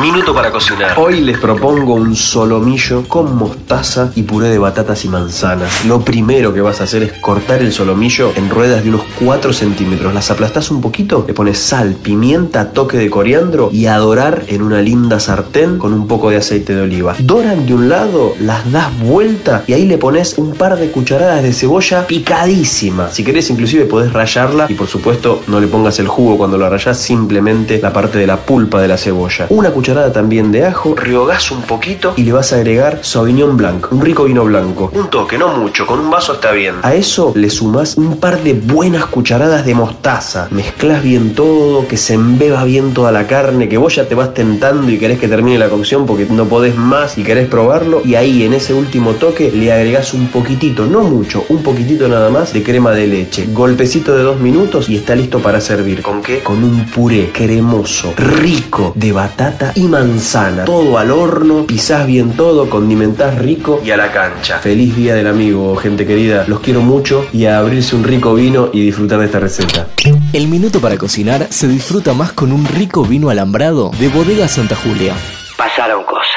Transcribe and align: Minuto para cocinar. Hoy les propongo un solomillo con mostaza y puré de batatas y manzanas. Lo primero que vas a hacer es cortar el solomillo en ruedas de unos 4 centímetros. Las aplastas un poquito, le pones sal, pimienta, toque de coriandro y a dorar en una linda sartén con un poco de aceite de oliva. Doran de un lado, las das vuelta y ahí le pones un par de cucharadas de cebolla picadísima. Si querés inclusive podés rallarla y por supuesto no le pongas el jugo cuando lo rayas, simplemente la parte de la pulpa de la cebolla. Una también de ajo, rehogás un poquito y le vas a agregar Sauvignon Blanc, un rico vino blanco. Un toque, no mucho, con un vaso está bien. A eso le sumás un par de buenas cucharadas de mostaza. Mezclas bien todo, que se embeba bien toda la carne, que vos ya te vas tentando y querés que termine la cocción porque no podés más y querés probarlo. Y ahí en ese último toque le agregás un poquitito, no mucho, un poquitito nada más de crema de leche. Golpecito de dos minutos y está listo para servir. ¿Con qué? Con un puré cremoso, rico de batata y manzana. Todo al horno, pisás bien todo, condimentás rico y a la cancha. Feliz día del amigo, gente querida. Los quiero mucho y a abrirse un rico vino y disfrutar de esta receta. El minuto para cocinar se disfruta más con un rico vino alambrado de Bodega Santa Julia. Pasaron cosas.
Minuto 0.00 0.34
para 0.34 0.50
cocinar. 0.50 0.98
Hoy 0.98 1.22
les 1.22 1.38
propongo 1.38 1.94
un 1.94 2.14
solomillo 2.14 3.04
con 3.08 3.34
mostaza 3.34 4.10
y 4.14 4.24
puré 4.24 4.48
de 4.48 4.58
batatas 4.58 5.06
y 5.06 5.08
manzanas. 5.08 5.86
Lo 5.86 6.02
primero 6.02 6.52
que 6.52 6.60
vas 6.60 6.82
a 6.82 6.84
hacer 6.84 7.02
es 7.02 7.12
cortar 7.14 7.62
el 7.62 7.72
solomillo 7.72 8.32
en 8.36 8.50
ruedas 8.50 8.84
de 8.84 8.90
unos 8.90 9.02
4 9.18 9.54
centímetros. 9.54 10.12
Las 10.12 10.30
aplastas 10.30 10.70
un 10.70 10.82
poquito, 10.82 11.24
le 11.26 11.32
pones 11.32 11.58
sal, 11.58 11.96
pimienta, 12.02 12.72
toque 12.72 12.98
de 12.98 13.08
coriandro 13.08 13.70
y 13.72 13.86
a 13.86 13.96
dorar 13.96 14.44
en 14.48 14.60
una 14.62 14.82
linda 14.82 15.18
sartén 15.18 15.78
con 15.78 15.94
un 15.94 16.06
poco 16.06 16.28
de 16.28 16.36
aceite 16.36 16.74
de 16.74 16.82
oliva. 16.82 17.14
Doran 17.18 17.66
de 17.66 17.74
un 17.74 17.88
lado, 17.88 18.34
las 18.38 18.70
das 18.70 18.90
vuelta 19.00 19.64
y 19.66 19.72
ahí 19.72 19.86
le 19.86 19.96
pones 19.96 20.36
un 20.36 20.52
par 20.52 20.76
de 20.76 20.90
cucharadas 20.90 21.42
de 21.42 21.54
cebolla 21.54 22.06
picadísima. 22.06 23.08
Si 23.10 23.24
querés 23.24 23.48
inclusive 23.48 23.86
podés 23.86 24.12
rallarla 24.12 24.66
y 24.68 24.74
por 24.74 24.88
supuesto 24.88 25.42
no 25.46 25.58
le 25.58 25.68
pongas 25.68 25.98
el 26.00 26.08
jugo 26.08 26.36
cuando 26.36 26.58
lo 26.58 26.68
rayas, 26.68 26.98
simplemente 26.98 27.80
la 27.80 27.94
parte 27.94 28.18
de 28.18 28.26
la 28.26 28.36
pulpa 28.36 28.82
de 28.82 28.88
la 28.88 28.98
cebolla. 28.98 29.46
Una 29.48 29.70
también 29.94 30.50
de 30.50 30.64
ajo, 30.64 30.96
rehogás 30.96 31.52
un 31.52 31.62
poquito 31.62 32.14
y 32.16 32.24
le 32.24 32.32
vas 32.32 32.52
a 32.52 32.56
agregar 32.56 33.04
Sauvignon 33.04 33.56
Blanc, 33.56 33.92
un 33.92 34.00
rico 34.00 34.24
vino 34.24 34.44
blanco. 34.44 34.90
Un 34.92 35.08
toque, 35.08 35.38
no 35.38 35.56
mucho, 35.56 35.86
con 35.86 36.00
un 36.00 36.10
vaso 36.10 36.32
está 36.34 36.50
bien. 36.50 36.74
A 36.82 36.94
eso 36.96 37.32
le 37.36 37.48
sumás 37.48 37.96
un 37.96 38.18
par 38.18 38.42
de 38.42 38.54
buenas 38.54 39.06
cucharadas 39.06 39.64
de 39.64 39.74
mostaza. 39.74 40.48
Mezclas 40.50 41.04
bien 41.04 41.36
todo, 41.36 41.86
que 41.86 41.96
se 41.96 42.14
embeba 42.14 42.64
bien 42.64 42.94
toda 42.94 43.12
la 43.12 43.28
carne, 43.28 43.68
que 43.68 43.78
vos 43.78 43.94
ya 43.94 44.08
te 44.08 44.16
vas 44.16 44.34
tentando 44.34 44.90
y 44.90 44.98
querés 44.98 45.20
que 45.20 45.28
termine 45.28 45.56
la 45.56 45.68
cocción 45.68 46.04
porque 46.04 46.26
no 46.28 46.46
podés 46.46 46.74
más 46.74 47.16
y 47.16 47.22
querés 47.22 47.46
probarlo. 47.46 48.02
Y 48.04 48.16
ahí 48.16 48.42
en 48.42 48.54
ese 48.54 48.74
último 48.74 49.12
toque 49.12 49.52
le 49.52 49.72
agregás 49.72 50.14
un 50.14 50.26
poquitito, 50.28 50.84
no 50.86 51.02
mucho, 51.02 51.44
un 51.48 51.62
poquitito 51.62 52.08
nada 52.08 52.28
más 52.28 52.52
de 52.52 52.64
crema 52.64 52.90
de 52.90 53.06
leche. 53.06 53.46
Golpecito 53.52 54.16
de 54.16 54.24
dos 54.24 54.40
minutos 54.40 54.88
y 54.88 54.96
está 54.96 55.14
listo 55.14 55.38
para 55.38 55.60
servir. 55.60 56.02
¿Con 56.02 56.22
qué? 56.22 56.40
Con 56.40 56.64
un 56.64 56.86
puré 56.86 57.30
cremoso, 57.32 58.14
rico 58.16 58.92
de 58.96 59.12
batata 59.12 59.72
y 59.76 59.82
manzana. 59.82 60.64
Todo 60.64 60.98
al 60.98 61.10
horno, 61.10 61.66
pisás 61.66 62.06
bien 62.06 62.32
todo, 62.32 62.68
condimentás 62.68 63.38
rico 63.38 63.80
y 63.84 63.90
a 63.90 63.96
la 63.96 64.10
cancha. 64.10 64.58
Feliz 64.58 64.96
día 64.96 65.14
del 65.14 65.26
amigo, 65.26 65.76
gente 65.76 66.06
querida. 66.06 66.44
Los 66.48 66.60
quiero 66.60 66.80
mucho 66.80 67.26
y 67.32 67.44
a 67.44 67.58
abrirse 67.58 67.94
un 67.94 68.02
rico 68.02 68.34
vino 68.34 68.70
y 68.72 68.80
disfrutar 68.80 69.20
de 69.20 69.26
esta 69.26 69.38
receta. 69.38 69.86
El 70.32 70.48
minuto 70.48 70.80
para 70.80 70.96
cocinar 70.96 71.46
se 71.50 71.68
disfruta 71.68 72.14
más 72.14 72.32
con 72.32 72.52
un 72.52 72.64
rico 72.64 73.04
vino 73.04 73.28
alambrado 73.28 73.90
de 73.98 74.08
Bodega 74.08 74.48
Santa 74.48 74.76
Julia. 74.76 75.14
Pasaron 75.56 76.04
cosas. 76.04 76.35